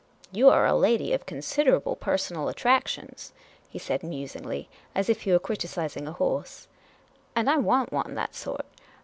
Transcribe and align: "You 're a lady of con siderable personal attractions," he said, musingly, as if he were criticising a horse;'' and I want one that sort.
"You 0.31 0.49
're 0.49 0.65
a 0.65 0.73
lady 0.73 1.13
of 1.13 1.27
con 1.27 1.41
siderable 1.41 1.99
personal 1.99 2.49
attractions," 2.49 3.33
he 3.69 3.77
said, 3.77 4.01
musingly, 4.01 4.67
as 4.95 5.09
if 5.09 5.21
he 5.21 5.31
were 5.31 5.37
criticising 5.37 6.07
a 6.07 6.11
horse;'' 6.13 6.67
and 7.35 7.47
I 7.47 7.57
want 7.57 7.93
one 7.93 8.15
that 8.15 8.33
sort. 8.33 8.65